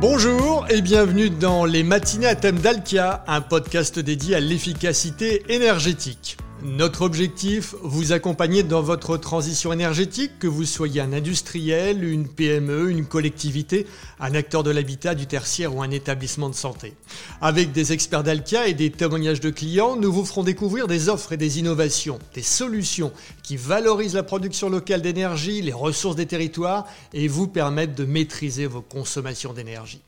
[0.00, 6.38] Bonjour et bienvenue dans les matinées à thème d'Alkia, un podcast dédié à l'efficacité énergétique.
[6.62, 12.90] Notre objectif, vous accompagner dans votre transition énergétique, que vous soyez un industriel, une PME,
[12.90, 13.86] une collectivité,
[14.18, 16.92] un acteur de l'habitat, du tertiaire ou un établissement de santé.
[17.40, 21.32] Avec des experts d'Alkia et des témoignages de clients, nous vous ferons découvrir des offres
[21.32, 26.86] et des innovations, des solutions qui valorisent la production locale d'énergie, les ressources des territoires
[27.14, 30.02] et vous permettent de maîtriser vos consommations d'énergie.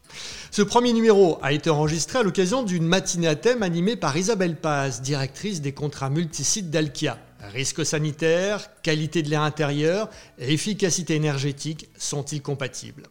[0.51, 4.57] Ce premier numéro a été enregistré à l'occasion d'une matinée à thème animée par Isabelle
[4.57, 7.19] Paz, directrice des contrats multisites d'Alkia.
[7.53, 13.05] Risques sanitaires, qualité de l'air intérieur et efficacité énergétique sont-ils compatibles?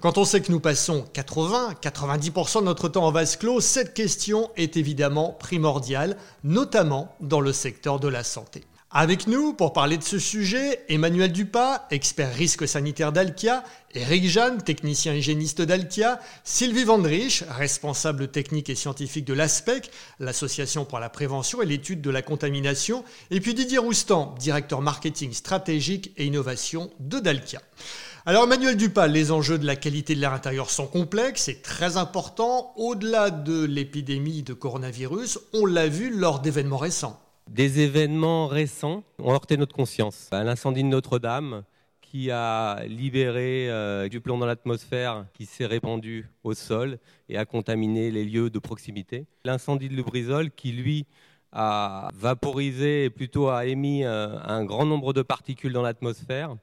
[0.00, 4.50] Quand on sait que nous passons 80-90% de notre temps en vase clos, cette question
[4.56, 8.64] est évidemment primordiale, notamment dans le secteur de la santé.
[8.92, 14.62] Avec nous, pour parler de ce sujet, Emmanuel Dupas, expert risque sanitaire d'Alkia, Eric Jeanne,
[14.62, 21.60] technicien hygiéniste d'Alkia, Sylvie Vandrich, responsable technique et scientifique de l'ASPEC, l'association pour la prévention
[21.62, 27.18] et l'étude de la contamination, et puis Didier Roustan, directeur marketing stratégique et innovation de
[27.18, 27.62] Dalkia.
[28.24, 31.96] Alors Emmanuel Dupas, les enjeux de la qualité de l'air intérieur sont complexes et très
[31.96, 32.72] importants.
[32.76, 37.20] Au-delà de l'épidémie de coronavirus, on l'a vu lors d'événements récents.
[37.50, 40.28] Des événements récents ont heurté notre conscience.
[40.32, 41.62] L'incendie de Notre-Dame,
[42.00, 47.44] qui a libéré euh, du plomb dans l'atmosphère, qui s'est répandu au sol et a
[47.44, 49.26] contaminé les lieux de proximité.
[49.44, 51.06] L'incendie de Lubrizol, qui lui
[51.52, 56.56] a vaporisé et plutôt a émis euh, un grand nombre de particules dans l'atmosphère.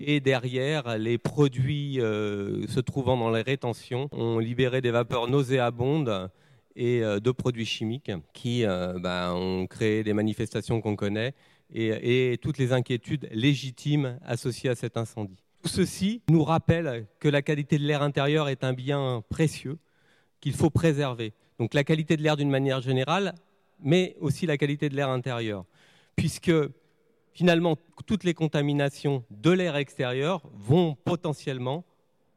[0.00, 6.30] Et derrière, les produits euh, se trouvant dans les rétentions ont libéré des vapeurs nauséabondes
[6.76, 11.34] et euh, de produits chimiques qui euh, bah, ont créé des manifestations qu'on connaît
[11.74, 15.42] et, toutes les inquiétudes légitimes associées à cet incendie.
[15.62, 19.78] Tout ceci nous rappelle que la qualité de l'air intérieur est un bien précieux
[20.40, 21.32] qu'il faut préserver.
[21.58, 23.34] Donc la qualité de l'air d'une manière générale,
[23.80, 25.64] mais aussi la qualité de l'air intérieur.
[26.16, 26.52] Puisque
[27.32, 31.84] finalement, toutes les contaminations de l'air extérieur vont potentiellement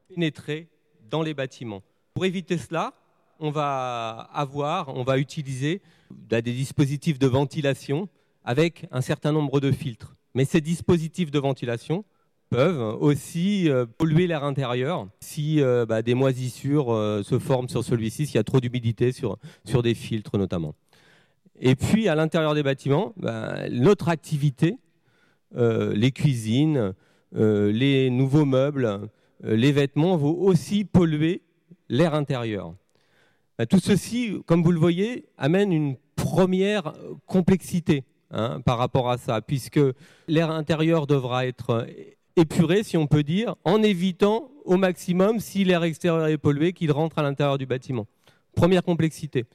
[0.07, 0.69] pénétrer
[1.09, 1.83] dans les bâtiments.
[2.13, 2.93] Pour éviter cela,
[3.39, 5.81] on va avoir, on va utiliser
[6.11, 8.09] des dispositifs de ventilation
[8.43, 10.15] avec un certain nombre de filtres.
[10.33, 12.05] Mais ces dispositifs de ventilation
[12.49, 17.83] peuvent aussi euh, polluer l'air intérieur si euh, bah, des moisissures euh, se forment sur
[17.83, 20.75] celui-ci, s'il y a trop d'humidité sur, sur des filtres notamment.
[21.59, 24.77] Et puis à l'intérieur des bâtiments, bah, notre activité,
[25.57, 26.93] les cuisines,
[27.31, 29.09] les nouveaux meubles,
[29.41, 31.43] les vêtements vont aussi polluer
[31.87, 32.73] l'air intérieur.
[33.57, 36.93] Bah, tout ceci, comme vous le voyez, amène une première
[37.25, 39.79] complexité hein, par rapport à ça, puisque
[40.27, 41.87] l'air intérieur devra être
[42.35, 46.91] épuré, si on peut dire, en évitant au maximum, si l'air extérieur est pollué, qu'il
[46.91, 48.07] rentre à l'intérieur du bâtiment.
[48.55, 49.45] Première complexité.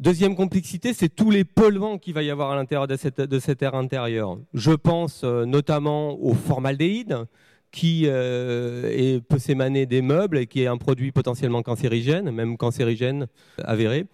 [0.00, 3.62] Deuxième complexité, c'est tous les polluants qu'il va y avoir à l'intérieur de, de, cet
[3.62, 4.38] air intérieur.
[4.54, 7.26] Je pense euh, notamment au formaldéhyde,
[7.70, 13.26] qui euh, peut s'émaner des meubles et qui est un produit potentiellement cancérigène, même cancérigène
[13.62, 14.06] avéré.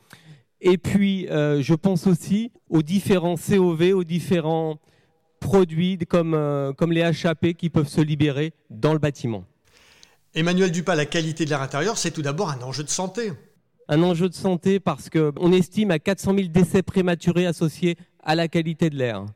[0.60, 4.78] Et puis, euh, je pense aussi aux différents COV, aux différents
[5.40, 9.44] produits comme, euh, comme les HAP qui peuvent se libérer dans le bâtiment.
[10.34, 13.32] Emmanuel Dupas, la qualité de l'air intérieur, c'est tout d'abord un enjeu de santé.
[13.88, 18.48] Un enjeu de santé parce qu'on estime à 400 000 décès prématurés associés à la
[18.48, 19.26] qualité de l'air.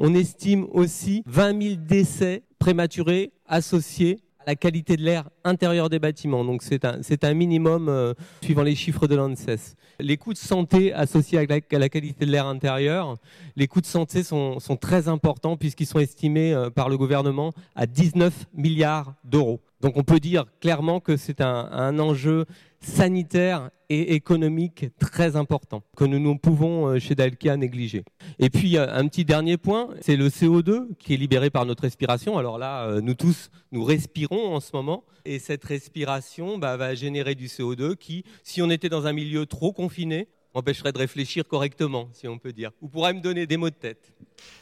[0.00, 5.98] On estime aussi 20 000 décès prématurés associés à la qualité de l'air intérieur des
[5.98, 6.44] bâtiments.
[6.44, 9.74] Donc c'est un, minimum euh, suivant les chiffres de l'ANSES.
[9.98, 11.44] Les coûts de santé associés à
[11.78, 13.16] la, qualité de l'air intérieur,
[13.56, 17.50] les coûts de santé sont, sont très importants puisqu'ils sont estimés euh, par le gouvernement
[17.74, 19.60] à 19 milliards d'euros.
[19.80, 22.46] Donc on peut dire clairement que c'est un, enjeu
[22.80, 28.04] sanitaire et économique très important que nous ne pouvons euh, chez Dalkia négliger.
[28.38, 32.38] Et puis un petit dernier point, c'est le CO2 qui est libéré par notre respiration.
[32.38, 36.94] Alors là, euh, nous tous, nous respirons en ce moment et cette respiration bah, va
[36.94, 41.46] générer du CO2 qui, si on était dans un milieu trop confiné, empêcherait de réfléchir
[41.46, 44.12] correctement, si on peut dire, ou pourrait me donner des maux de tête.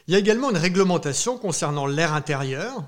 [0.07, 2.83] Il y a également une réglementation concernant l'air intérieur.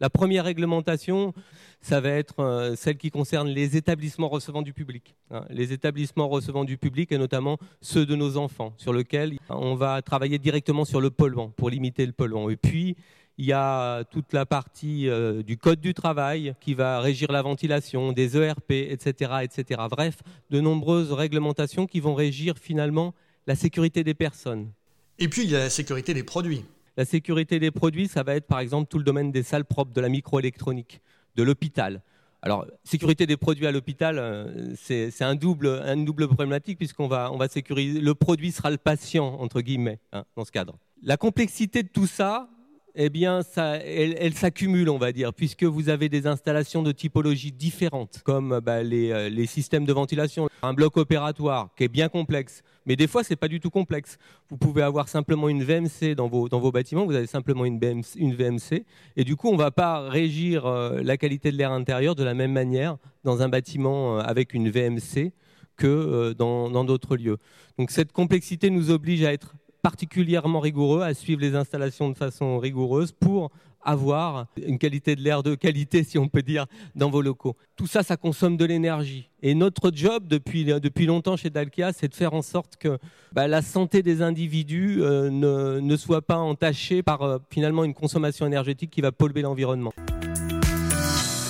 [0.00, 1.32] La première réglementation,
[1.80, 5.14] ça va être euh, celle qui concerne les établissements recevant du public.
[5.30, 5.44] Hein.
[5.50, 10.02] les établissements recevant du public et notamment ceux de nos enfants, sur lesquels on va
[10.02, 12.48] travailler directement sur le polluant pour limiter le polluant.
[12.50, 12.96] Et puis,
[13.36, 17.42] il y a toute la partie euh, du code du travail qui va régir la
[17.42, 19.82] ventilation, des ERP, etc., etc.
[19.90, 20.18] Bref,
[20.50, 23.14] de nombreuses réglementations qui vont régir finalement
[23.46, 24.70] la sécurité des personnes.
[25.18, 26.64] Et puis, il y a la sécurité des produits.
[26.96, 29.92] La sécurité des produits, ça va être par exemple tout le domaine des salles propres,
[29.92, 31.00] de la microélectronique
[31.34, 32.02] de l'hôpital.
[32.42, 37.32] Alors, sécurité des produits à l'hôpital, euh, c'est un double, une double problématique puisqu'on va,
[37.32, 40.76] on va sécuriser, le produit sera le patient, entre guillemets, hein, dans ce cadre.
[41.02, 42.50] La complexité de tout ça,
[42.96, 47.50] eh bien, ça, elle, s'accumule, on va dire, puisque vous avez des installations de typologie
[47.50, 52.08] différentes, comme bah, les, euh, les, systèmes de ventilation, un bloc opératoire qui est bien
[52.08, 54.16] complexe, mais des fois, c'est pas du tout complexe.
[54.48, 57.80] Vous pouvez avoir simplement une VMC dans vos, bâtiments, vous avez simplement une,
[58.16, 58.84] une VMC,
[59.16, 62.22] et du coup, on ne va pas régir euh, la qualité de l'air intérieur de
[62.22, 65.32] la même manière dans un bâtiment euh, avec une VMC
[65.76, 67.38] que dans d'autres lieux.
[67.78, 72.58] Donc cette complexité nous oblige à être particulièrement rigoureux, à suivre les installations de façon
[72.58, 73.50] rigoureuse pour
[73.82, 76.64] avoir une qualité de l'air de qualité, si on peut dire,
[76.94, 77.54] dans vos locaux.
[77.76, 79.28] Tout ça, ça consomme de l'énergie.
[79.42, 82.98] Et notre job depuis, depuis longtemps chez Dalkia, c'est de faire en sorte que
[83.32, 87.92] bah, la santé des individus euh, ne, ne, soit pas entachée par euh, finalement une
[87.92, 89.92] consommation énergétique qui va polluer l'environnement.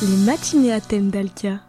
[0.03, 1.61] Les matinées à thème Dalkia.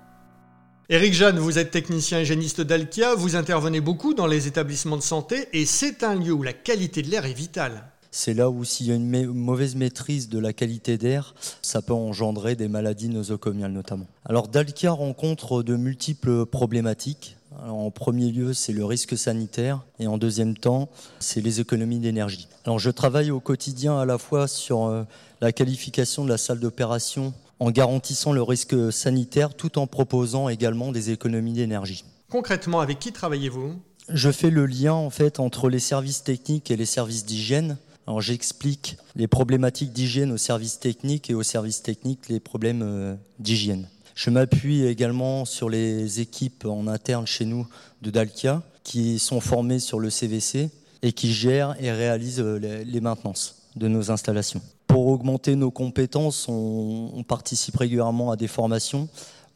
[0.88, 5.48] Éric Jeanne, vous êtes technicien hygiéniste d'Alkia, vous intervenez beaucoup dans les établissements de santé
[5.52, 7.86] et c'est un lieu où la qualité de l'air est vitale.
[8.12, 11.34] C'est là où s'il y a une mauvaise maîtrise de la qualité d'air,
[11.64, 14.06] ça peut engendrer des maladies nosocomiales notamment.
[14.26, 17.36] Alors Dalkia rencontre de multiples problématiques.
[17.68, 22.48] en premier lieu, c'est le risque sanitaire et en deuxième temps, c'est les économies d'énergie.
[22.64, 25.04] Alors je travaille au quotidien à la fois sur euh,
[25.42, 30.92] la qualification de la salle d'opération en garantissant le risque sanitaire tout en proposant également
[30.92, 32.04] des économies d'énergie.
[32.30, 33.76] Concrètement, avec qui travaillez-vous?
[34.10, 37.78] Je fais le lien en fait entre les services techniques et les services d'hygiène.
[38.08, 43.16] Alors j'explique les problématiques d'hygiène aux services techniques et aux services techniques les problèmes euh,
[43.40, 43.88] d'hygiène.
[44.14, 47.68] Je m'appuie également sur les équipes en interne chez nous
[48.02, 50.70] de Dalkia qui sont formées sur le CVC
[51.02, 54.62] et qui gèrent et réalisent euh, les maintenances de nos installations
[54.96, 59.10] pour augmenter nos compétences, on, participe régulièrement à des formations.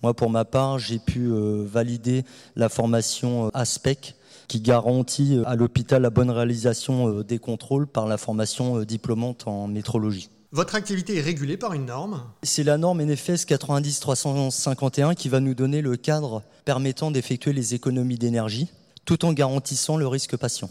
[0.03, 2.25] Moi, pour ma part, j'ai pu euh, valider
[2.57, 4.15] la formation euh, ASPEC
[4.49, 9.69] qui garantit euh, à l'hôpital la bonne réalisation des contrôles par la formation diplômante en
[9.69, 10.29] métrologie.
[10.51, 12.21] Votre activité est régulée par une norme?
[12.43, 18.17] C'est la norme NFS 90-351 qui va nous donner le cadre permettant d'effectuer les économies
[18.17, 18.69] d'énergie
[19.05, 20.69] tout en garantissant le risque patient.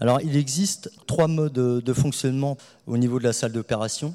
[0.00, 2.56] Alors, il existe trois modes de fonctionnement
[2.86, 4.14] au niveau de la salle d'opération.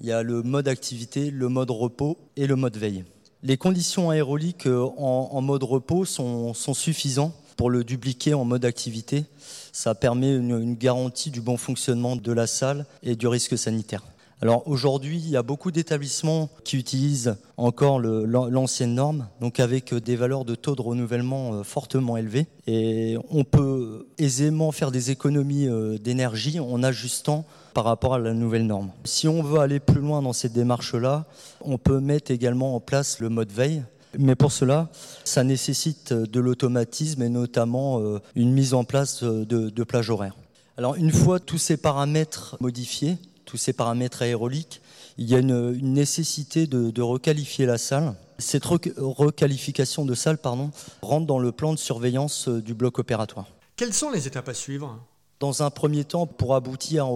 [0.00, 3.04] Il y a le mode activité, le mode repos et le mode veille.
[3.42, 9.24] Les conditions aéroliques euh, en, mode repos sont, suffisantes pour le dupliquer en mode activité.
[9.72, 14.02] Ça permet une garantie du bon fonctionnement de la salle et du risque sanitaire.
[14.42, 20.14] Alors aujourd'hui, il y a beaucoup d'établissements qui utilisent encore l'ancienne norme, donc avec des
[20.14, 22.46] valeurs de taux de renouvellement euh, fortement élevés.
[22.66, 28.34] Et on peut aisément faire des économies euh, d'énergie en ajustant par rapport à la
[28.34, 28.90] nouvelle norme.
[29.04, 31.24] Si on veut aller plus loin dans cette démarche-là,
[31.62, 33.84] on peut mettre également en place le mode veille.
[34.18, 34.90] Mais pour cela,
[35.24, 40.36] ça nécessite de l'automatisme et notamment euh, une mise en place de, de plages horaires.
[40.76, 43.16] Alors une fois tous ces paramètres modifiés,
[43.46, 44.82] tous ces paramètres aéroliques,
[45.16, 48.14] il y a une, nécessité de, requalifier la salle.
[48.38, 50.70] Cette requalification de salle pardon,
[51.00, 53.46] rentre dans le plan de surveillance euh, du bloc opératoire.
[53.76, 55.00] Quelles sont les étapes à suivre?
[55.40, 57.06] Dans un premier temps, pour aboutir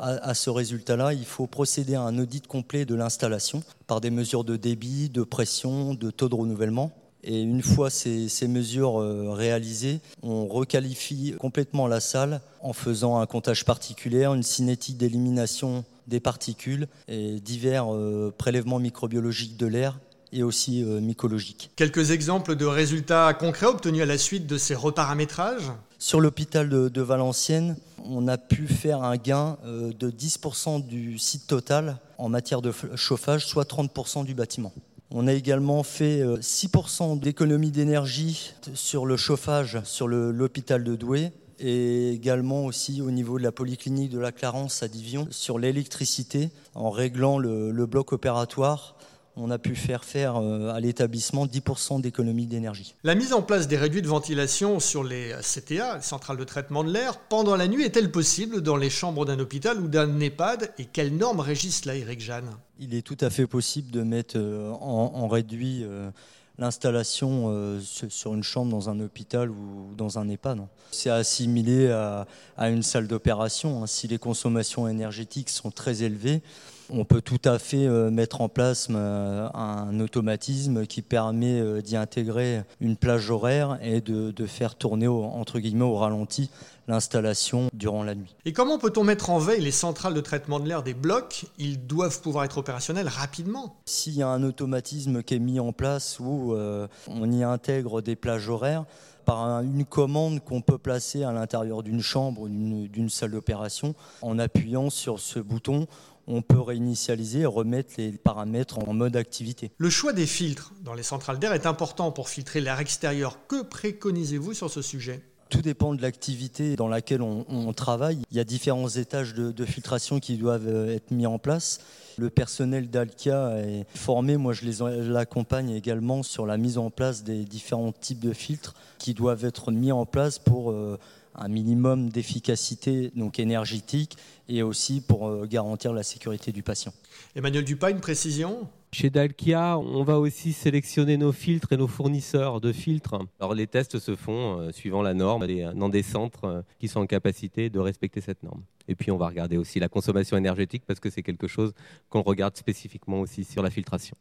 [0.00, 4.42] à, ce résultat-là, il faut procéder à un audit complet de l'installation par des mesures
[4.42, 6.92] de débit, de pression, de taux de renouvellement.
[7.30, 13.20] Et une fois ces, ces, mesures euh, réalisées, on requalifie complètement la salle en faisant
[13.20, 19.98] un comptage particulier, une cinétique d'élimination des particules et divers euh, prélèvements microbiologiques de l'air
[20.32, 21.70] et aussi euh, mycologiques.
[21.76, 25.70] Quelques exemples de résultats concrets obtenus à la suite de ces reparamétrages?
[25.98, 31.46] Sur l'hôpital de, de, Valenciennes, on a pu faire un gain de 10% du site
[31.46, 34.72] total en matière de chauffage, soit 30% du bâtiment.
[35.10, 41.32] On a également fait 6% euh, d'économie d'énergie sur le chauffage sur l'hôpital de Douai
[41.58, 46.50] et également aussi au niveau de la polyclinique de la Clarence à Divion sur l'électricité.
[46.74, 48.96] En réglant le, bloc opératoire
[49.40, 52.96] on a pu faire faire euh, à l'établissement 10% d'économie d'énergie.
[53.04, 56.92] La mise en place des réduits de ventilation sur les CTA, centrales de traitement de
[56.92, 60.72] l'air, pendant la nuit est-elle possible dans les chambres d'un hôpital ou d'un EHPAD?
[60.78, 62.50] Et quelles normes régissent là, Eric Jeanne?
[62.78, 66.10] Il est tout à fait possible de mettre euh, en, réduit euh,
[66.58, 70.60] l'installation sur une chambre dans un hôpital ou dans un EHPAD.
[70.90, 72.26] C'est assimilé à,
[72.68, 73.82] une salle d'opération.
[73.82, 73.86] Hein.
[73.86, 76.42] Si les consommations énergétiques sont très élevées,
[76.90, 81.80] on peut tout à fait euh, mettre en place euh, un automatisme qui permet euh,
[81.80, 86.50] d'y intégrer une plage horaire et de, faire tourner entre guillemets au ralenti
[86.88, 88.34] l'installation durant la nuit.
[88.46, 91.44] Et comment peut-on mettre en veille les centrales de traitement de l'air des blocs?
[91.58, 93.76] Ils doivent pouvoir être opérationnels rapidement.
[93.84, 98.00] S'il y a un automatisme qui est mis en place où euh, on y intègre
[98.00, 98.84] des plages horaires,
[99.26, 104.38] par une commande qu'on peut placer à l'intérieur d'une chambre ou d'une salle d'opération, en
[104.38, 105.86] appuyant sur ce bouton,
[106.28, 109.72] on peut réinitialiser et remettre les paramètres en mode activité.
[109.78, 113.38] Le choix des filtres dans les centrales d'air est important pour filtrer l'air extérieur.
[113.48, 115.22] Que préconisez-vous sur ce sujet?
[115.48, 118.18] Tout dépend de l'activité dans laquelle on, travaille.
[118.30, 121.80] Il y a différents étages de, filtration qui doivent euh, être mis en place.
[122.18, 127.44] Le personnel d'Alkia est formé, moi je l'accompagne également sur la mise en place des
[127.44, 130.98] différents types de filtres qui doivent être mis en place pour euh,
[131.38, 134.16] un minimum d'efficacité donc énergétique
[134.48, 136.92] et aussi pour euh, garantir la sécurité du patient.
[137.36, 138.68] Emmanuel Dupin, une précision?
[138.92, 143.18] Chez Dalkia, on va aussi sélectionner nos filtres et nos fournisseurs de filtres.
[143.38, 147.00] Alors les tests se font euh, suivant la norme dans des centres euh, qui sont
[147.00, 148.62] en capacité de respecter cette norme.
[148.88, 151.72] Et puis on va regarder aussi la consommation énergétique parce que c'est quelque chose
[152.08, 154.16] qu'on regarde spécifiquement aussi sur la filtration.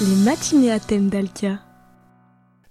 [0.00, 1.60] Les matinées à thème d'Alkia.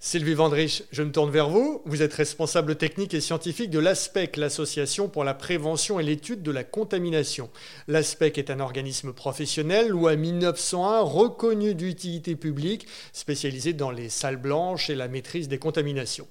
[0.08, 1.82] Sylvie Vandrich, je me tourne vers vous.
[1.86, 6.52] Vous êtes responsable technique et scientifique de l'ASPEC, l'Association pour la prévention et l'étude de
[6.52, 7.50] la contamination.
[7.88, 14.92] L'ASPEC est un organisme professionnel, loi 1901, reconnu d'utilité publique, spécialisé dans les salles blanches
[14.92, 16.28] et la maîtrise des contaminations.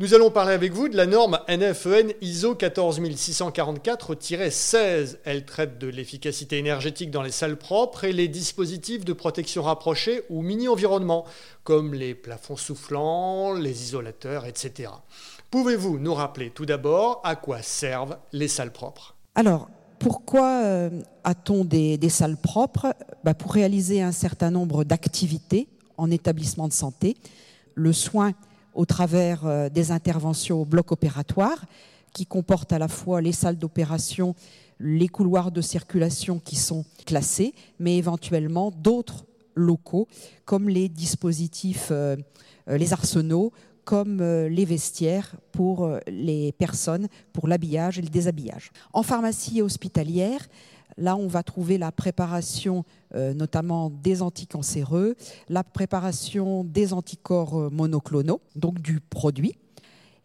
[0.00, 5.18] Nous allons parler avec vous de la norme NFEN ISO 14644-16.
[5.24, 10.22] Elle traite de l'efficacité énergétique dans les salles propres et les dispositifs de protection rapprochés
[10.30, 11.26] ou mini-environnement,
[11.62, 14.90] comme les plafonds soufflants, les isolateurs, etc.
[15.52, 19.14] Pouvez-vous nous rappeler tout d'abord à quoi servent les salles propres?
[19.36, 19.68] Alors,
[20.00, 20.90] pourquoi euh,
[21.22, 22.96] a-t-on des, salles propres?
[23.22, 27.16] Bah, Pour réaliser un certain nombre d'activités en établissement de santé.
[27.76, 28.32] Le soin
[28.74, 31.64] au travers euh, des interventions au bloc opératoire,
[32.12, 34.34] qui comportent à la fois les salles d'opération,
[34.78, 40.08] les couloirs de circulation qui sont classés, mais éventuellement d'autres locaux,
[40.44, 42.16] comme les dispositifs, euh,
[42.68, 43.52] euh, les arsenaux,
[43.84, 48.70] comme les vestiaires pour les personnes, pour l'habillage et le déshabillage.
[48.94, 50.40] En pharmacie hospitalière,
[50.96, 52.84] Là, on va trouver la préparation
[53.14, 55.16] euh, notamment des anticancéreux,
[55.48, 59.56] la préparation des anticorps euh, monoclonaux, donc du produit,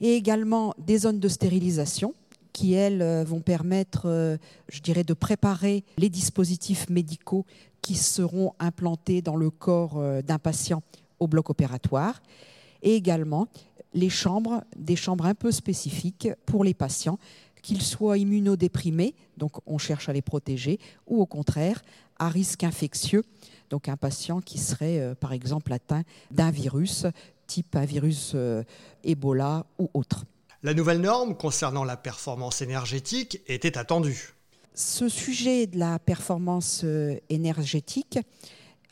[0.02, 2.14] et également des zones de stérilisation
[2.54, 4.38] qui, elles, euh, vont permettre,
[4.70, 7.46] je dirais, de préparer les dispositifs médicaux
[7.82, 10.84] qui seront implantés dans le corps d'un patient
[11.20, 12.22] au bloc opératoire,
[12.82, 13.48] et également
[13.94, 17.18] les chambres, des chambres un peu spécifiques pour les patients
[17.62, 21.82] qu'ils soient immunodéprimés, donc on cherche à les protéger, ou au contraire
[22.18, 23.24] à risque infectieux,
[23.70, 27.06] donc un patient qui serait euh, par exemple atteint d'un virus,
[27.48, 28.64] type un virus euh,
[29.04, 30.26] Ebola ou autre.
[30.62, 34.34] La nouvelle norme concernant la performance énergétique était attendue.
[34.76, 38.20] Ce sujet de la performance euh, énergétique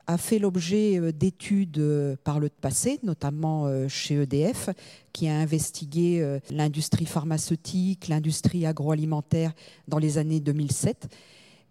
[0.07, 4.69] a fait l'objet euh, d'études euh, par le passé, notamment euh, chez EDF,
[5.11, 9.51] qui a investigué l'industrie pharmaceutique, l'industrie agroalimentaire
[9.87, 11.07] dans les années 2007,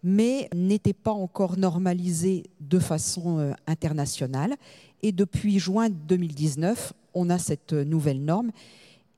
[0.02, 4.56] mais n'était pas encore normalisé de façon internationale.
[5.04, 8.50] Et depuis juin 2019, on a cette nouvelle norme.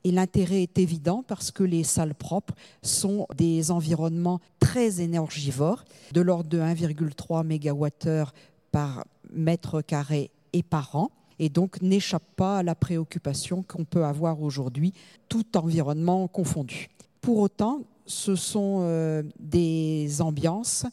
[0.05, 6.21] Et l'intérêt est évident parce que les salles propres sont des environnements très énergivores, de
[6.21, 8.27] l'ordre de 1,3 MWh
[8.71, 14.05] par mètre carré et par an et donc n'échappe pas à la préoccupation qu'on peut
[14.05, 14.93] avoir aujourd'hui,
[15.29, 16.89] tout environnement confondu.
[17.21, 20.87] Pour autant, ce sont euh, des ambiances,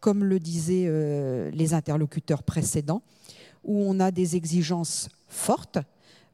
[0.00, 3.02] comme le disaient euh, les interlocuteurs précédents,
[3.64, 5.78] où on a des exigences fortes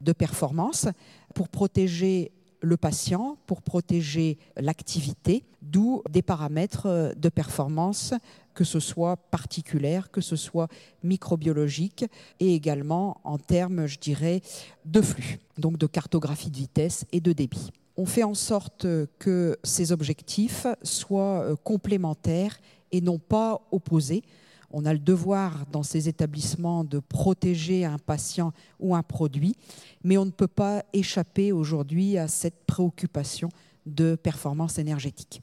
[0.01, 0.87] de performance
[1.35, 8.13] pour protéger le patient, pour protéger l'activité, d'où des paramètres euh, de performance
[8.59, 10.67] que ce soit particulière, que ce soit
[11.01, 12.03] microbiologique
[12.41, 14.41] et également en termes, je dirais,
[14.83, 17.71] de flux, donc de cartographie de vitesse et de débit.
[17.95, 18.85] On fait en sorte
[19.17, 22.59] que ces objectifs soient euh, complémentaires
[22.91, 24.23] et non pas opposés.
[24.71, 28.51] On a le devoir dans ces établissements de protéger un patient
[28.81, 29.55] ou un produit,
[30.03, 33.47] mais on ne peut pas échapper aujourd'hui à cette préoccupation
[33.85, 35.41] de performance énergétique.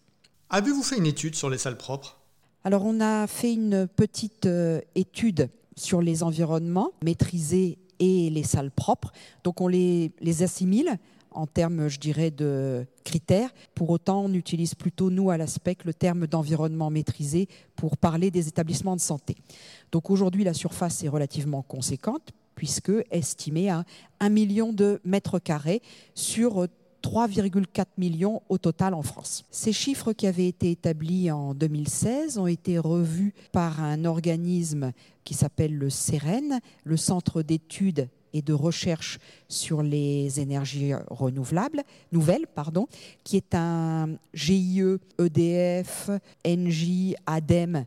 [0.51, 2.19] Avez-vous fait une étude sur les salles propres?
[2.67, 8.73] Alors on a fait une petite euh, étude sur les environnements maîtrisés et les salles
[8.73, 9.13] propres.
[9.45, 10.99] Donc on les, assimile
[11.31, 13.51] en termes, je dirais, de critères.
[13.77, 17.47] Pour autant, on utilise plutôt, nous, à l'aspect, le terme d'environnement maîtrisé
[17.77, 19.37] pour parler des établissements de santé.
[19.93, 23.85] Donc aujourd'hui, la surface est relativement conséquente, puisque estimée à
[24.19, 25.83] 1 million de mètres carrés
[26.17, 26.67] sur
[27.07, 29.45] 3,4 millions au total en France.
[29.53, 35.35] Ces chiffres qui avaient été établis en 2016 ont été revus par un organisme qui
[35.35, 42.89] s'appelle le CEREN, le Centre d'études et de recherche sur les énergies renouvelables, nouvelles, pardon,
[43.23, 46.11] qui est un GIE, EDF,
[46.45, 47.85] NJ, ADEME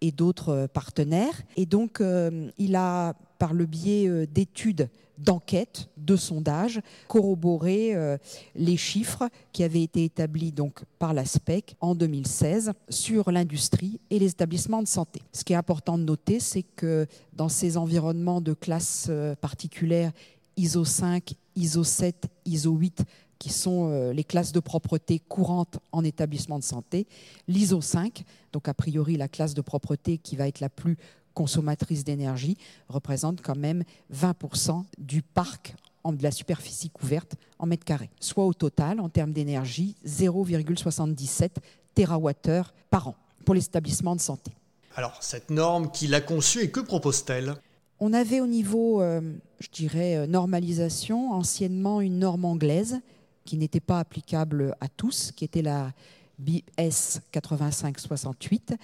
[0.00, 1.42] et d'autres partenaires.
[1.58, 4.88] Et donc, euh, il a, par le biais euh, d'études
[5.18, 8.16] d'enquête, de sondage, corroborer euh,
[8.54, 14.18] les chiffres qui avaient été établis donc par la SPEC en 2016 sur l'industrie et
[14.18, 15.20] les établissements de santé.
[15.32, 20.12] Ce qui est important de noter, c'est que dans ces environnements de classe euh, particulière
[20.56, 23.04] ISO 5, ISO 7, ISO 8,
[23.42, 27.08] qui sont euh, les classes de propreté courantes en établissement de santé,
[27.48, 30.96] l'ISO 5, donc a priori la classe de propreté qui va être la plus
[31.32, 32.56] consommatrice d'énergie,
[32.88, 35.74] représente quand même 20% du parc
[36.10, 41.50] de la superficie couverte en mètres carrés, soit au total, en termes d'énergie, 0,77
[41.94, 44.52] TWh par an pour les établissements de santé.
[44.96, 47.54] Alors, cette norme, qui l'a conçue et que propose-t-elle?
[48.00, 49.20] On avait au niveau, euh,
[49.60, 53.00] je dirais, euh, normalisation, anciennement une norme anglaise
[53.44, 55.92] qui n'était pas applicable à tous, qui était la
[56.38, 58.74] BS 8568.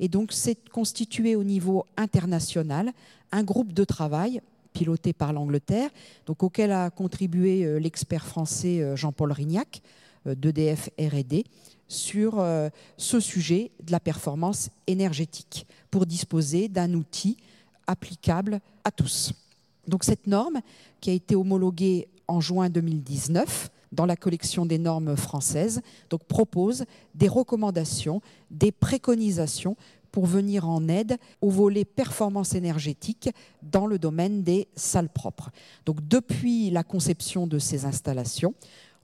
[0.00, 2.92] Et donc, c'est constitué au niveau international
[3.32, 4.40] un groupe de travail
[4.72, 5.90] piloté par l'Angleterre,
[6.28, 9.82] auquel a contribué euh, l'expert français euh, Jean-Paul Rignac
[10.26, 11.44] euh, d'EDF R&D
[11.90, 12.44] sur
[12.98, 17.38] ce sujet de la performance énergétique pour disposer d'un outil
[17.86, 19.32] applicable à tous.
[19.86, 20.60] Donc cette norme
[21.00, 25.80] qui a été homologuée en juin 2019 dans la collection des normes françaises,
[26.10, 29.76] donc propose des recommandations, des préconisations
[30.10, 33.30] pour venir en aide au volet performance énergétique
[33.62, 35.50] dans le domaine des salles propres.
[35.86, 38.54] Donc depuis la conception de ces installations,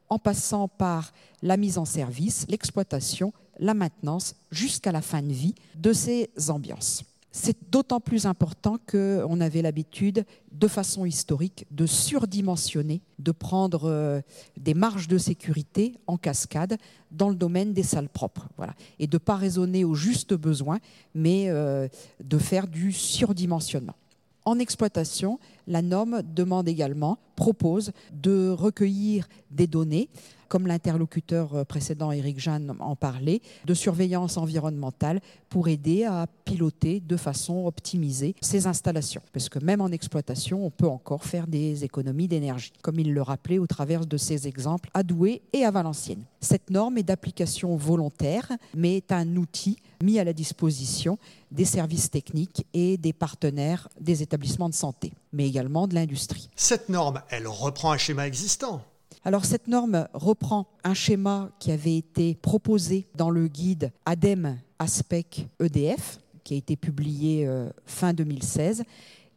[0.08, 1.12] en passant par
[1.42, 7.04] la mise en service, l'exploitation, la maintenance, jusqu'à la fin de vie de ces ambiances.
[7.36, 14.20] C'est d'autant plus important qu'on avait l'habitude, de façon historique, de surdimensionner, de prendre euh,
[14.56, 16.78] des marges de sécurité en cascade
[17.10, 18.46] dans le domaine des salles propres.
[18.56, 18.74] Voilà.
[19.00, 20.78] Et de ne pas raisonner au juste besoin,
[21.12, 21.88] mais euh,
[22.22, 23.96] de faire du surdimensionnement.
[24.44, 30.08] En exploitation, la norme demande également, propose de recueillir des données
[30.54, 37.00] comme l'interlocuteur euh, précédent Éric Jeanne en parlait, de surveillance environnementale pour aider à piloter
[37.00, 39.22] de façon optimisée ces installations.
[39.32, 43.22] Parce que même en exploitation, on peut encore faire des économies d'énergie, comme il le
[43.22, 46.24] rappelait au travers de ces exemples à Douai et à Valenciennes.
[46.40, 51.18] Cette norme est d'application volontaire, mais est un outil mis à la disposition
[51.50, 55.12] des services techniques et des partenaires des établissements de santé,
[55.54, 56.50] également de l'industrie.
[56.56, 58.82] Cette norme, elle reprend un schéma existant
[59.26, 65.48] alors cette norme reprend un schéma qui avait été proposé dans le guide ADEME ASPEC
[65.60, 68.84] EDF, qui a été publié euh, fin 2016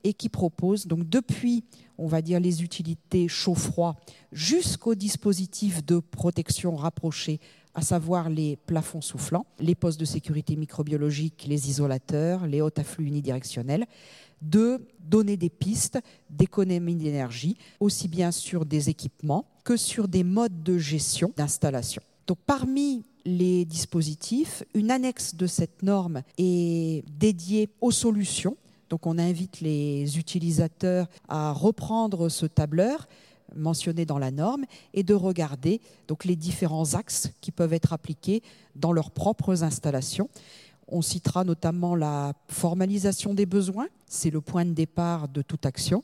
[0.03, 1.63] et qui propose donc depuis
[1.97, 3.95] on va dire les utilités chaud-froid
[4.33, 7.39] jusqu'au dispositif de protection rapproché
[7.77, 13.05] à savoir les plafonds soufflants, les postes de sécurité microbiologique, les isolateurs, les hautes afflux
[13.05, 13.85] unidirectionnels,
[14.41, 20.63] de donner des pistes d'économie d'énergie, aussi bien sur des équipements que sur des modes
[20.63, 22.01] de gestion d'installation.
[22.27, 28.57] Donc parmi les dispositifs, une annexe de cette norme est dédiée aux solutions.
[28.89, 33.07] Donc on invite les utilisateurs à reprendre ce tableur
[33.55, 38.43] mentionné dans la norme et de regarder donc les différents axes qui peuvent être appliqués
[38.75, 40.29] dans leurs propres installations.
[40.87, 46.03] On citera notamment la formalisation des besoins, c'est le point de départ de toute action.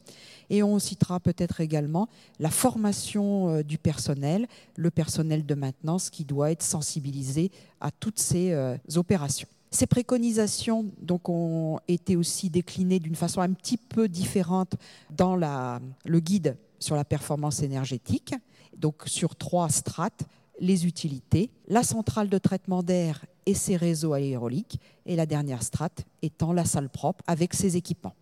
[0.50, 6.26] Et on citera peut-être également la formation euh, du personnel, le personnel de maintenance qui
[6.26, 9.48] doit être sensibilisé à toutes ces euh, opérations.
[9.72, 14.76] Ces préconisations donc, ont été aussi déclinées d'une façon un petit peu différente
[15.10, 18.36] dans le guide sur la performance énergétique,
[18.78, 20.26] donc sur trois strates
[20.60, 26.06] les utilités, la centrale de traitement d'air et ses réseaux aéroliques, et la dernière strate
[26.22, 28.16] étant la salle propre avec ses équipements.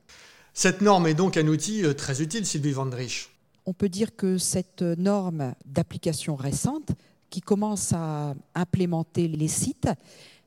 [0.53, 3.29] Cette norme est donc un outil euh, très utile, Sylvie Vandrich.
[3.65, 6.91] On peut dire que cette norme d'application récente,
[7.29, 9.87] qui commence à implémenter les sites,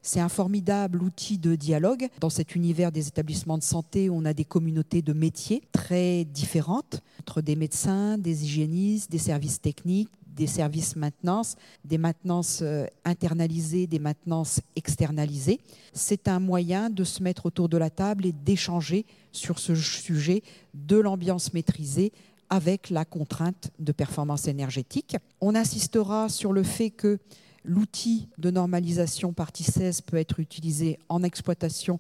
[0.02, 2.08] c'est un formidable outil de dialogue.
[2.20, 7.00] Dans cet univers des établissements de santé, on a des communautés de métiers très différentes,
[7.20, 13.86] entre des médecins, des hygiénistes, des services techniques, des services maintenance, des maintenances euh, internalisées,
[13.86, 15.60] des maintenances externalisées.
[15.92, 20.42] C'est un moyen de se mettre autour de la table et d'échanger sur ce sujet
[20.74, 22.12] de l'ambiance maîtrisée
[22.50, 25.16] avec la contrainte de performance énergétique.
[25.40, 27.18] On insistera sur le fait que
[27.64, 31.98] l'outil de normalisation partie 16 peut être utilisé en exploitation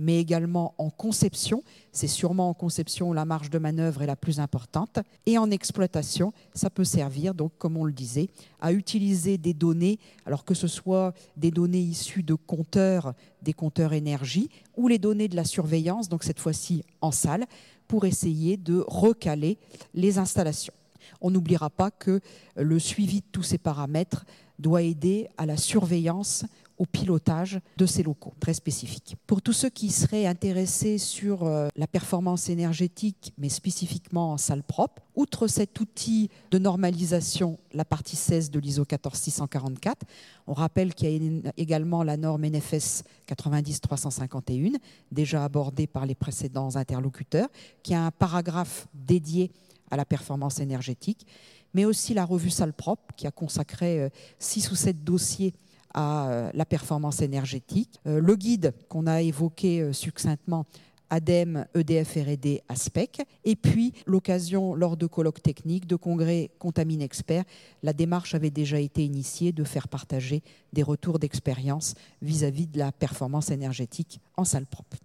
[0.00, 1.62] mais également en conception.
[1.92, 4.98] C'est sûrement en conception où la marge de manœuvre est la plus importante.
[5.26, 9.98] Et en exploitation, ça peut servir, donc, comme on le disait, à utiliser des données,
[10.24, 15.28] alors que ce soit des données issues de compteurs, des compteurs énergie, ou les données
[15.28, 17.44] de la surveillance, donc cette fois-ci en salle,
[17.86, 19.58] pour essayer de recaler
[19.92, 20.74] les installations.
[21.20, 22.20] On n'oubliera pas que
[22.56, 24.24] le suivi de tous ces paramètres
[24.58, 26.44] doit aider à la surveillance
[26.80, 29.16] au pilotage de ces locaux très spécifiques.
[29.26, 34.62] Pour tous ceux qui seraient intéressés sur euh, la performance énergétique, mais spécifiquement en salle
[34.62, 40.06] propre, outre cet outil de normalisation, la partie 16 de l'ISO 14644,
[40.46, 44.78] on rappelle qu'il y a également la norme NFS 90351,
[45.12, 47.48] déjà abordée par les précédents interlocuteurs,
[47.82, 49.50] qui a un paragraphe dédié
[49.90, 51.26] à la performance énergétique,
[51.74, 55.52] mais aussi la revue Salle Propre, qui a consacré euh, six ou sept dossiers
[55.94, 58.00] à euh, la performance énergétique.
[58.06, 60.66] Euh, le guide qu'on a évoqué euh, succinctement
[61.10, 67.44] ADEME, EDF RD, ASPEC, et puis l'occasion lors de colloques techniques, de congrès Contamine Expert,
[67.82, 72.92] la démarche avait déjà été initiée de faire partager des retours d'expérience vis-à-vis de la
[72.92, 74.96] performance énergétique en salle propre.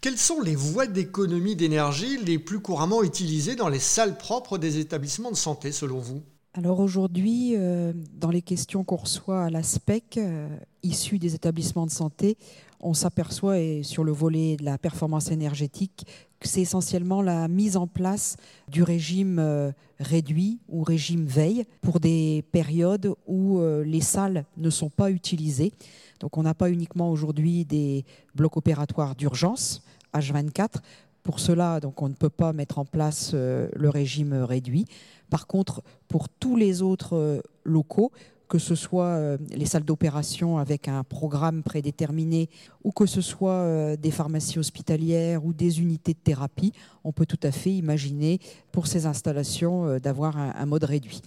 [0.00, 4.78] Quelles sont les voies d'économie d'énergie les plus couramment utilisées dans les salles propres des
[4.78, 6.22] établissements de santé selon vous?
[6.54, 10.48] Alors aujourd'hui, euh, dans les questions qu'on reçoit à l'ASPEC, euh,
[10.82, 12.38] issues des établissements de santé,
[12.80, 16.06] on s'aperçoit, et sur le volet de la performance énergétique,
[16.40, 18.36] que c'est essentiellement la mise en place
[18.68, 24.90] du régime euh, réduit ou régime veille pour des périodes où les salles ne sont
[24.90, 25.72] pas utilisées.
[26.20, 29.82] Donc on n'a pas uniquement aujourd'hui des blocs opératoires d'urgence
[30.14, 30.76] H24.
[31.24, 34.86] Pour cela, donc, on ne peut pas mettre en place le régime réduit.
[35.30, 38.12] Par contre, pour tous les autres euh, locaux,
[38.48, 42.48] que ce soit euh, les salles d'opération avec un programme prédéterminé
[42.82, 46.72] ou que ce soit euh, des pharmacies hospitalières ou des unités de thérapie,
[47.04, 48.38] on peut tout à fait imaginer
[48.72, 51.20] pour ces installations d'avoir un, mode réduit.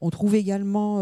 [0.00, 1.00] On trouve également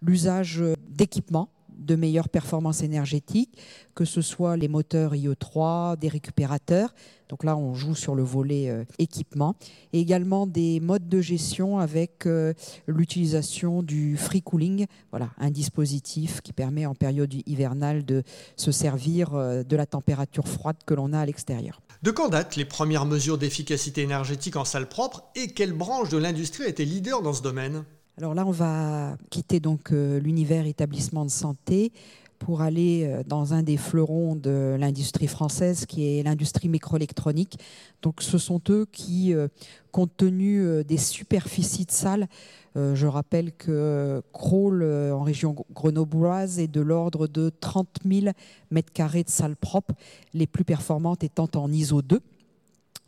[0.00, 3.58] l'usage d'équipements de meilleures performances énergétiques,
[3.94, 6.94] que ce soit les moteurs IE3, des récupérateurs.
[7.28, 9.56] Donc là, on joue sur le volet euh, équipement.
[9.92, 12.52] Et également des modes de gestion avec euh,
[12.86, 18.22] l'utilisation du free cooling, voilà, un dispositif qui permet en période hivernale de
[18.56, 21.80] se servir euh, de la température froide que l'on a à l'extérieur.
[22.02, 26.18] De quand datent les premières mesures d'efficacité énergétique en salle propre et quelle branche de
[26.18, 27.84] l'industrie a été leader dans ce domaine?
[28.16, 31.90] Alors là, on va quitter donc euh, l'univers établissement de santé
[32.38, 37.58] pour aller euh, dans un des fleurons de l'industrie française, qui est l'industrie microélectronique.
[38.02, 39.48] Donc, ce sont eux qui, euh,
[39.90, 42.26] compte tenu des superficies de salles,
[42.74, 48.32] je rappelle que Crawl en région grenobloise est de l'ordre de 30 000
[48.72, 49.94] mètres carrés de salles propres,
[50.32, 52.20] les plus performantes étant en ISO 2.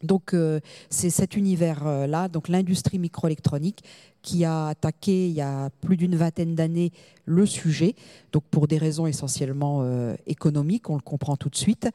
[0.03, 3.83] Donc euh, c'est cet univers-là, donc l'industrie microélectronique,
[4.23, 6.91] qui a attaqué il y a plus d'une vingtaine d'années
[7.27, 7.95] le sujet,
[8.33, 11.89] donc pour des raisons essentiellement euh, économiques, on le comprend tout de suite.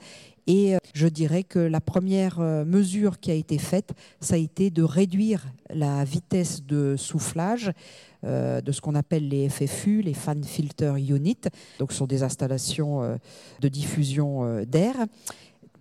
[0.47, 4.71] Et euh, je dirais que la première mesure qui a été faite, ça a été
[4.71, 7.71] de réduire la vitesse de soufflage
[8.23, 11.37] de ce qu'on appelle les FFU, les Fan Filter Unit.
[11.79, 13.17] Donc ce sont des installations
[13.61, 14.95] de diffusion d'air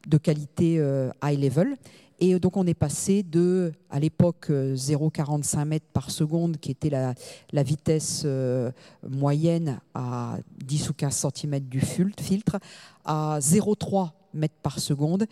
[0.06, 0.76] de qualité
[1.22, 1.76] high level
[2.20, 7.62] et donc on est passé de, à l'époque, 0,45 mètres par seconde, qui était la,
[7.62, 8.70] vitesse euh,
[9.08, 12.58] moyenne à 10 ou 15 cm du filtre,
[13.06, 15.26] à 0,3 mètres par seconde.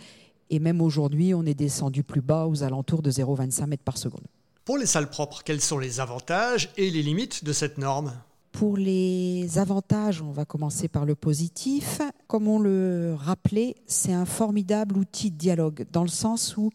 [0.50, 4.24] Et même aujourd'hui, on est descendu plus bas, aux alentours de 0,25 mètres par seconde.
[4.64, 8.12] Pour les salles propres, quels sont les avantages et les limites de cette norme?
[8.58, 12.00] Pour les avantages, on va commencer par le positif.
[12.26, 16.72] Comme on le rappelait, c'est un formidable outil de dialogue, dans le sens où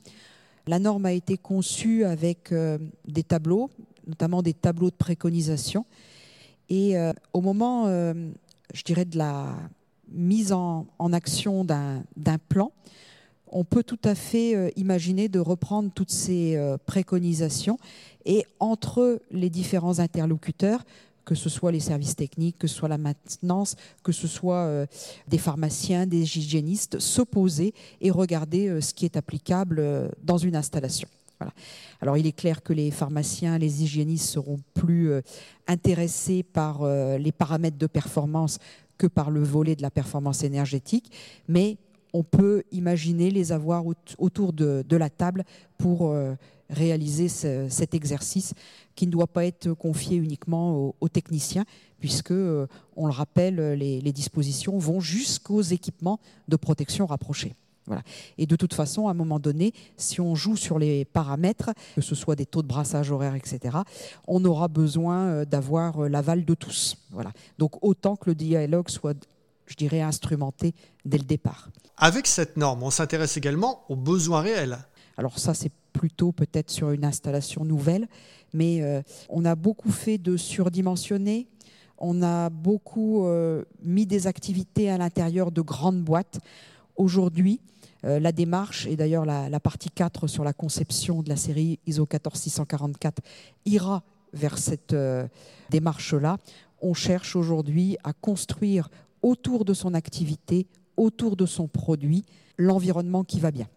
[0.65, 3.69] la norme a été conçue avec euh, des tableaux,
[4.07, 5.85] notamment des tableaux de préconisation.
[6.69, 8.13] Et euh, au moment, euh,
[8.73, 9.53] je dirais, de la
[10.09, 12.71] mise en, en action d'un plan,
[13.47, 17.77] on peut tout à fait imaginer de reprendre toutes ces préconisations
[18.25, 20.85] et entre les différents interlocuteurs,
[21.25, 24.85] que ce soit les services techniques, que ce soit la maintenance, que ce soit euh,
[25.27, 30.55] des pharmaciens, des hygiénistes, s'opposer et regarder euh, ce qui est applicable euh, dans une
[30.55, 31.07] installation.
[31.99, 35.11] Alors il est clair que les pharmaciens, les hygiénistes seront plus
[35.67, 38.59] intéressés par les paramètres de performance
[38.97, 41.11] que par le volet de la performance énergétique,
[41.49, 41.75] mais
[42.13, 43.83] on peut imaginer les avoir
[44.17, 45.43] autour de, la table
[45.77, 46.35] pour euh,
[46.69, 48.53] réaliser cet exercice
[48.95, 51.65] qui ne doit pas être confié uniquement aux, techniciens,
[51.99, 57.55] puisque, euh, on le rappelle, les, dispositions vont jusqu'aux équipements de protection rapprochés.
[57.85, 58.03] Voilà.
[58.37, 62.01] Et de toute façon, à un moment donné, si on joue sur les paramètres, que
[62.01, 63.79] ce soit des taux de brassage horaire, etc.,
[64.25, 66.95] on aura besoin euh, d'avoir l'aval de tous.
[67.11, 67.33] Voilà.
[67.57, 69.17] Donc autant que le dialogue soit
[69.65, 70.73] je dirais, instrumenté
[71.05, 71.69] dès le départ.
[71.97, 74.79] Avec cette norme, on s'intéresse également aux besoins réels.
[75.17, 78.07] Alors ça, c'est plutôt peut-être sur une installation nouvelle,
[78.53, 81.47] mais euh, on a beaucoup fait de surdimensionner,
[81.99, 86.39] on a beaucoup euh, mis des activités à l'intérieur de grandes boîtes.
[86.95, 87.61] Aujourd'hui,
[88.05, 91.79] euh, la démarche, et d'ailleurs la, la, partie 4 sur la conception de la série
[91.85, 93.21] ISO 14644
[93.65, 94.03] ira
[94.33, 94.95] vers cette
[95.69, 96.37] démarche-là.
[96.81, 98.89] On cherche aujourd'hui à construire
[99.21, 100.65] autour de son activité,
[100.97, 102.23] autour de son produit,
[102.57, 103.67] l'environnement qui va bien.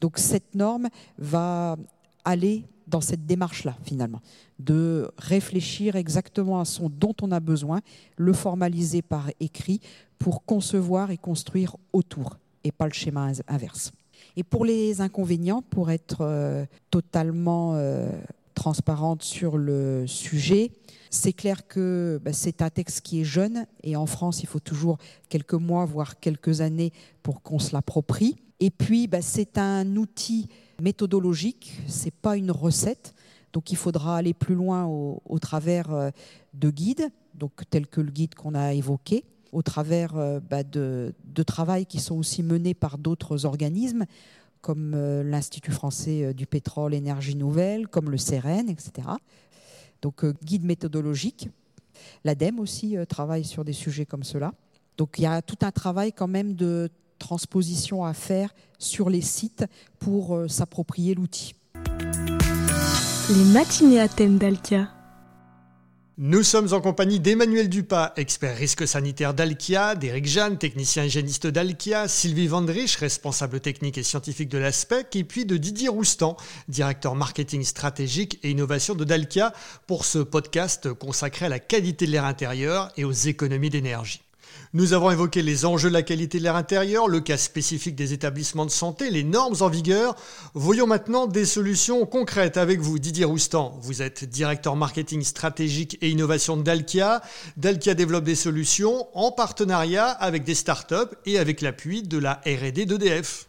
[0.00, 1.76] Donc cette norme va
[2.24, 4.20] aller dans cette démarche-là, finalement,
[4.58, 7.80] de réfléchir exactement à ce dont on a besoin,
[8.16, 9.80] le formaliser par écrit
[10.18, 13.92] pour concevoir et construire autour, et pas le schéma inverse.
[14.36, 18.10] Et pour les inconvénients, pour être euh, totalement euh,
[18.54, 20.70] transparente sur le sujet,
[21.14, 24.60] c'est clair que bah, c'est un texte qui est jeune et en France, il faut
[24.60, 24.98] toujours
[25.28, 28.36] quelques mois, voire quelques années pour qu'on se l'approprie.
[28.60, 30.48] Et puis, bah, c'est un outil
[30.80, 33.14] méthodologique, c'est pas une recette.
[33.52, 36.10] Donc, il faudra aller plus loin au, travers euh,
[36.52, 41.14] de guides, donc tels que le guide qu'on a évoqué, au travers euh, bah, de,
[41.24, 41.44] de
[41.84, 44.04] qui sont aussi menés par d'autres organismes
[44.60, 49.06] comme euh, l'Institut français du pétrole, énergie nouvelle, comme le CEREN, etc
[50.04, 51.48] donc euh, guide méthodologique.
[52.24, 54.52] L'ADEME aussi euh, travaille sur des sujets comme cela.
[54.98, 59.22] Donc il y a tout un travail quand même de transposition à faire sur les
[59.22, 59.64] sites
[59.98, 61.54] pour euh, s'approprier l'outil.
[63.30, 64.93] Les matinées à thème d'Alkia.
[66.16, 72.06] Nous sommes en compagnie d'Emmanuel Dupas, expert risque sanitaire d'Alkia, d'Éric Jeanne, technicien hygiéniste d'Alkia,
[72.06, 76.36] Sylvie Vandrich, responsable technique et scientifique de l'ASPEC, et puis de Didier Roustan,
[76.68, 79.52] directeur marketing stratégique et innovation de Dalkia,
[79.88, 84.23] pour ce podcast consacré à la qualité de l'air intérieur et aux économies d'énergie.
[84.76, 88.12] Nous avons évoqué les enjeux de la qualité de l'air intérieur, le cas spécifique des
[88.12, 90.16] établissements de santé, les normes en vigueur.
[90.54, 93.78] Voyons maintenant des solutions concrètes avec vous, Didier Roustan.
[93.82, 97.22] Vous êtes directeur marketing stratégique et innovation de Dalkia.
[97.56, 102.84] Dalkia développe des solutions en partenariat avec des startups et avec l'appui de la R&D
[102.84, 103.46] d'EDF.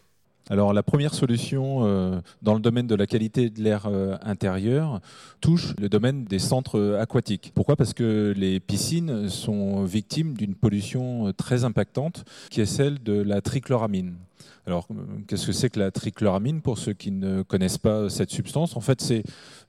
[0.48, 5.00] Alors la première solution euh, dans le domaine de la qualité de l'air euh, intérieur
[5.40, 7.50] touche le domaine des centres euh, aquatiques.
[7.52, 7.74] Pourquoi?
[7.74, 13.40] Parce que les piscines sont victimes d'une pollution très impactante qui est celle de la
[13.40, 14.14] trichloramine.
[14.66, 14.88] Alors,
[15.28, 18.80] qu'est-ce que c'est que la trichloramine Pour ceux qui ne connaissent pas cette substance, en
[18.80, 19.22] fait, c'est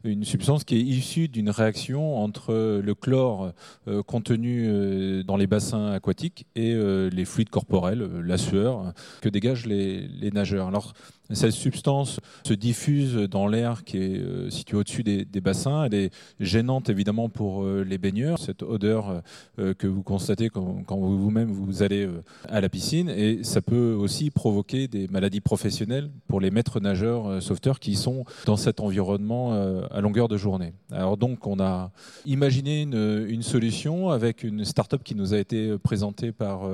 [0.03, 3.51] une substance qui est issue d'une réaction entre le chlore
[3.87, 9.29] euh, contenu euh, dans les bassins aquatiques et euh, les fluides corporels, la sueur que
[9.29, 10.67] dégagent les, les nageurs.
[10.67, 10.93] Alors,
[11.33, 15.83] cette substance se diffuse dans l'air qui est euh, situé au-dessus des, bassins.
[15.83, 19.21] Elle est gênante évidemment pour euh, les baigneurs, cette odeur
[19.59, 22.07] euh, que vous constatez quand, vous-même vous allez
[22.47, 23.09] à la piscine.
[23.09, 28.25] Et ça peut aussi provoquer des maladies professionnelles pour les maîtres nageurs sauveteurs qui sont
[28.45, 29.53] dans cet environnement
[29.91, 30.73] à longueur de journée.
[30.91, 31.91] Alors donc on a
[32.25, 36.67] imaginé une, une solution avec une start-up qui nous a été présentée par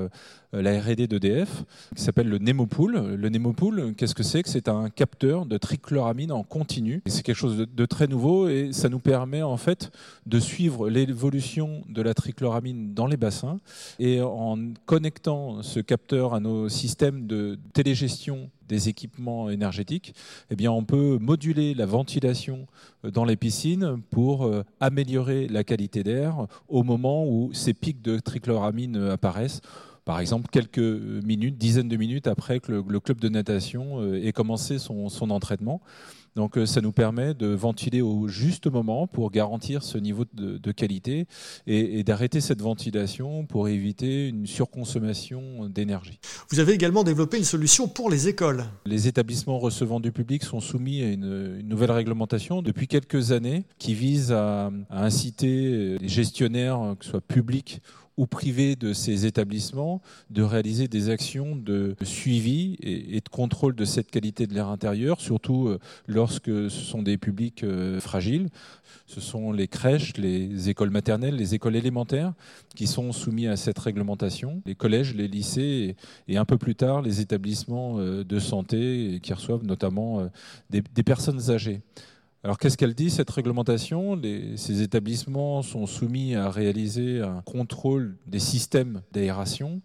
[0.53, 1.63] euh, la R&D d'EDF,
[1.95, 3.15] qui s'appelle le Nemopool.
[3.15, 4.43] Le Nemopool, qu'est-ce que c'est?
[4.45, 7.01] C'est un capteur de trichloramine en continu.
[7.07, 9.91] C'est quelque chose de, très nouveau et ça nous permet en fait
[10.25, 13.57] de suivre l'évolution de la trichloramine dans les bassins
[13.99, 20.15] et en connectant ce capteur à nos systèmes de télégestion des équipements énergétiques,
[20.49, 22.67] eh on peut moduler la ventilation
[23.03, 28.19] dans les piscines pour euh, améliorer la qualité d'air au moment où ces pics de
[28.19, 29.62] trichloramine apparaissent
[30.05, 34.33] par exemple quelques minutes, dizaines de minutes après que le, club de natation euh, ait
[34.33, 35.81] commencé son, entraînement.
[36.35, 40.71] Donc euh, ça nous permet de ventiler au juste moment pour garantir ce niveau de,
[40.71, 41.27] qualité
[41.67, 46.19] et, d'arrêter cette ventilation pour éviter une surconsommation d'énergie.
[46.49, 48.65] Vous avez également développé une solution pour les écoles.
[48.85, 53.93] Les établissements recevant du public sont soumis à une, nouvelle réglementation depuis quelques années qui
[53.93, 57.81] vise à, à inciter les gestionnaires, que ce soit publics
[58.17, 63.86] ou privés de ces établissements de réaliser des actions de suivi et, de contrôle de
[63.86, 68.49] cette qualité de l'air intérieur, surtout euh, lorsque ce sont des publics euh, fragiles.
[69.08, 72.34] Ce sont les crèches, les écoles maternelles, les écoles élémentaires
[72.76, 75.95] qui sont soumis à cette réglementation, les collèges, les lycées
[76.28, 80.28] et, un peu plus tard les établissements euh, de santé qui reçoivent notamment
[80.69, 81.82] des, des personnes âgées.
[82.45, 84.19] Alors qu'est-ce qu'elle dit cette réglementation?
[84.58, 89.82] Ces établissements sont soumis à réaliser un contrôle des systèmes d'aération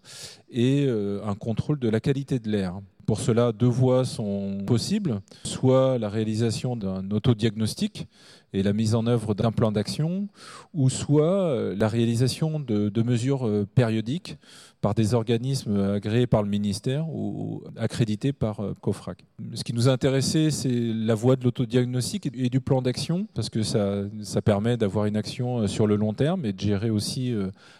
[0.51, 2.81] et euh, un contrôle de la qualité de l'air.
[3.09, 8.07] Pour cela, deux voies sont possibles, soit la réalisation d'un autodiagnostic
[8.53, 10.27] et la mise en œuvre d'un plan d'action,
[10.75, 14.37] ou soit euh, la réalisation de, mesures euh, périodiques
[14.79, 19.25] par des organismes agréés par le ministère ou accrédités par euh, COFRAC.
[19.55, 23.49] Ce qui nous a intéressé, c'est la voie de l'autodiagnostic et du plan d'action, parce
[23.49, 24.05] que ça,
[24.45, 27.33] permet d'avoir une action sur le long terme et de gérer aussi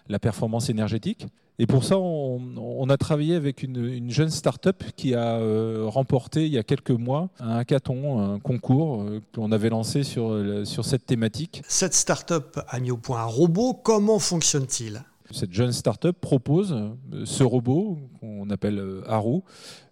[0.08, 1.28] la performance énergétique.
[1.60, 5.40] Et pour ça, on, a travaillé avec une, jeune start-up qui a
[5.88, 10.86] remporté il y a quelques mois un hackathon, un concours qu'on avait lancé sur, sur
[10.86, 11.62] cette thématique.
[11.68, 13.74] Cette start-up a mis au point un robot.
[13.74, 15.04] Comment fonctionne-t-il?
[15.32, 19.42] Cette jeune start-up propose euh, ce robot qu'on appelle euh, Haru,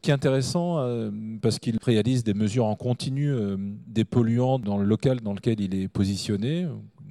[0.01, 3.36] qui est intéressant euh, parce qu'il réalise des mesures en continu
[3.88, 6.67] des polluants dans le local dans lequel il est positionné,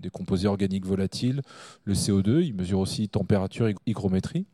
[0.07, 1.43] des composés organiques volatiles,
[1.85, 4.47] le CO2, il mesure aussi température et hygrométrie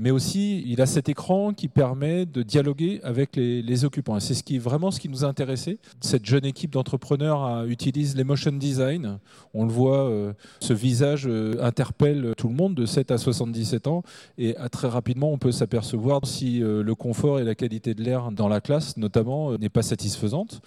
[0.00, 4.18] mais aussi il a cet écran qui permet de dialoguer avec les, occupants.
[4.20, 5.78] C'est vraiment ce qui nous a intéressé.
[6.00, 9.18] Cette jeune équipe d'entrepreneurs utilise l'emotion design.
[9.54, 13.86] On le voit, euh, ce visage euh, interpelle tout le monde de 7 à 77
[13.86, 14.02] ans
[14.38, 18.30] et euh, très rapidement on peut s'apercevoir si le confort et la qualité de l'air
[18.32, 20.60] dans la classe notamment n'est pas satisfaisante.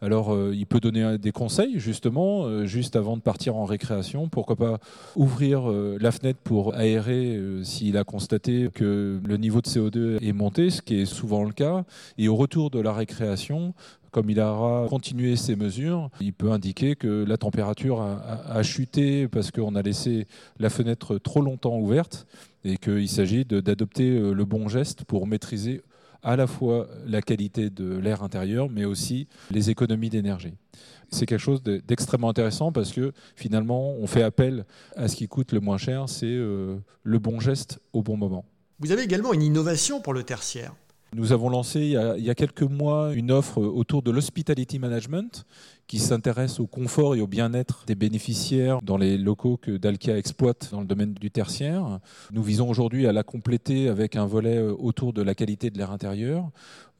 [0.00, 4.28] Alors il peut donner des conseils justement juste avant de partir en récréation.
[4.28, 4.78] Pourquoi pas
[5.16, 10.70] ouvrir la fenêtre pour aérer s'il a constaté que le niveau de CO2 est monté,
[10.70, 11.84] ce qui est souvent le cas.
[12.18, 13.74] Et au retour de la récréation,
[14.10, 19.50] comme il aura continué ses mesures, il peut indiquer que la température a, chuté parce
[19.50, 20.26] qu'on a laissé
[20.58, 22.26] la fenêtre trop longtemps ouverte
[22.64, 25.82] et qu'il s'agit d'adopter euh, le bon geste pour maîtriser
[26.22, 30.52] à la fois la qualité de l'air intérieur, mais aussi les économies d'énergie.
[31.10, 34.64] C'est quelque chose d'extrêmement intéressant parce que finalement, on fait appel
[34.96, 38.44] à ce qui coûte le moins cher, c'est euh, le bon geste au bon moment.
[38.78, 40.74] Vous avez également une innovation pour le tertiaire.
[41.12, 45.44] Nous avons lancé il y a, quelques mois une offre autour de l'hospitality management
[45.90, 50.68] qui s'intéresse au confort et au bien-être des bénéficiaires dans les locaux que Dalkia exploite
[50.70, 51.98] dans le domaine du tertiaire.
[52.32, 55.78] Nous visons aujourd'hui à la compléter avec un volet euh, autour de la qualité de
[55.78, 56.48] l'air intérieur.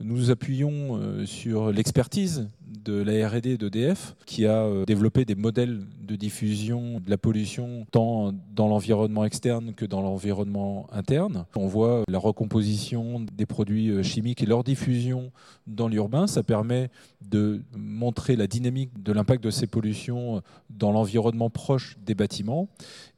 [0.01, 5.83] Nous appuyons euh, sur l'expertise de la R&D d'EDF qui a euh, développé des modèles
[6.03, 11.45] de diffusion de la pollution tant dans l'environnement externe que dans l'environnement interne.
[11.55, 15.33] On voit la recomposition des produits chimiques et leur diffusion
[15.67, 16.27] dans l'urbain.
[16.27, 22.15] Ça permet de montrer la dynamique de l'impact de ces pollutions dans l'environnement proche des
[22.15, 22.69] bâtiments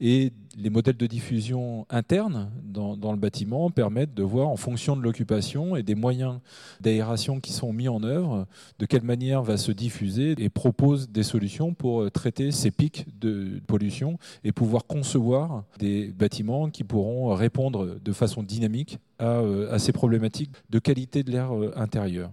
[0.00, 5.02] et les modèles de diffusion internes dans, le bâtiment permettent de voir en fonction de
[5.02, 6.40] l'occupation et des moyens
[6.80, 8.46] d'aération qui sont mis en œuvre,
[8.78, 13.06] de quelle manière va se diffuser et propose des solutions pour euh, traiter ces pics
[13.18, 19.78] de pollution et pouvoir concevoir des bâtiments qui pourront répondre de façon dynamique à, euh,
[19.78, 22.30] ces problématiques de qualité de l'air euh, intérieur.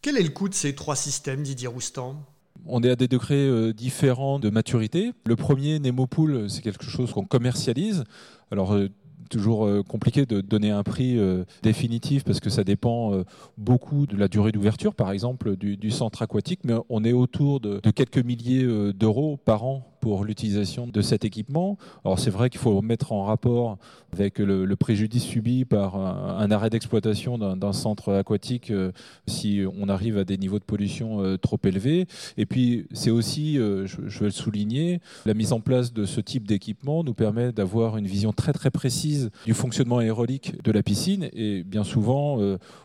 [0.00, 2.24] Quel est le coût de ces trois systèmes, Didier Roustan?
[2.66, 5.12] On est à des degrés euh, différents de maturité.
[5.26, 8.04] Le premier, Nemopool, c'est quelque chose qu'on commercialise.
[8.50, 8.88] Alors, euh,
[9.30, 11.18] toujours euh, compliqué de donner un prix
[11.62, 13.22] définitif parce que ça dépend
[13.58, 17.90] beaucoup de la durée d'ouverture, par exemple, du, centre aquatique, mais on est autour de
[17.90, 21.76] quelques milliers d'euros par an pour l'utilisation de cet équipement.
[22.04, 23.78] Alors c'est vrai qu'il faut mettre en rapport
[24.12, 28.92] avec le, préjudice subi par un, arrêt d'exploitation d'un centre aquatique euh,
[29.26, 32.06] si on arrive à des niveaux de pollution euh, trop élevés.
[32.36, 36.04] Et puis c'est aussi, euh, je, je, vais le souligner, la mise en place de
[36.04, 40.72] ce type d'équipement nous permet d'avoir une vision très très précise du fonctionnement aérolique de
[40.72, 42.38] la piscine et bien souvent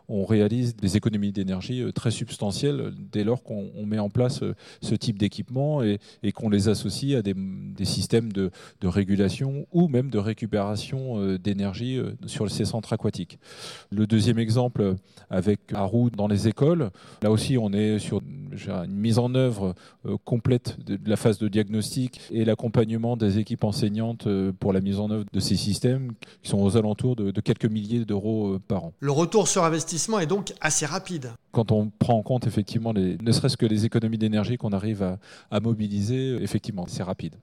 [0.07, 4.41] on réalise des économies d'énergie très substantielles dès lors qu'on met en place
[4.81, 7.35] ce type d'équipement et, et qu'on les associe à des,
[7.83, 8.51] systèmes de,
[8.83, 13.39] régulation ou même de récupération euh, d'énergie euh, sur ces centres aquatiques.
[13.91, 14.95] Le deuxième exemple
[15.29, 16.89] avec Haru dans les écoles,
[17.21, 18.21] là aussi on est sur
[18.67, 23.63] une mise en œuvre euh, complète de la phase de diagnostic et l'accompagnement des équipes
[23.63, 24.27] enseignantes
[24.59, 26.11] pour la mise en œuvre de ces systèmes
[26.41, 28.93] qui sont aux alentours de, quelques milliers d'euros par an.
[28.99, 31.33] Le retour sur investissement est donc assez rapide.
[31.51, 35.03] Quand on prend en compte effectivement les, ne serait-ce que les économies d'énergie qu'on arrive
[35.03, 35.19] à,
[35.51, 37.35] à mobiliser, effectivement, c'est rapide.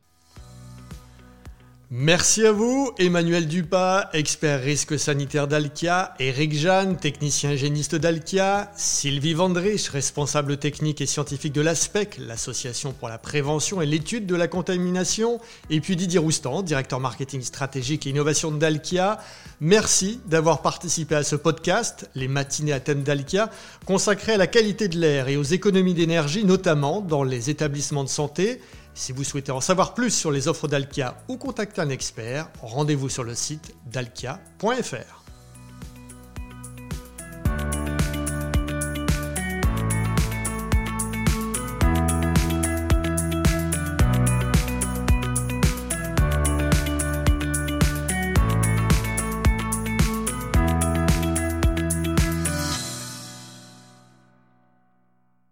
[1.92, 9.34] Merci à vous, Emmanuel Dupas, expert risque sanitaire d'Alkia, Eric Jeanne, technicien hygiéniste d'Alkia, Sylvie
[9.34, 14.46] Vandrich, responsable technique et scientifique de l'ASPEC, l'association pour la prévention et l'étude de la
[14.46, 19.18] contamination, et puis Didier Roustan, directeur marketing stratégique et innovation d'Alkia.
[19.60, 23.50] Merci d'avoir participé à ce podcast, Les matinées à thème d'Alkia,
[23.84, 28.08] consacré à la qualité de l'air et aux économies d'énergie, notamment dans les établissements de
[28.08, 28.60] santé.
[29.00, 33.08] Si vous souhaitez en savoir plus sur les offres d'Alkia ou contacter un expert, rendez-vous
[33.08, 35.19] sur le site dalkia.fr.